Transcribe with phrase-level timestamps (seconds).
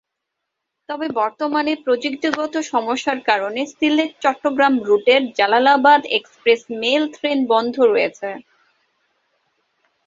[0.89, 8.29] তবে বর্তমানে প্রযুক্তিগত সমস্যার কারণে সিলেট-চট্টগ্রাম রুটের জালালাবাদ এক্সপ্রেস মেল ট্রেন বন্ধ রয়েছে।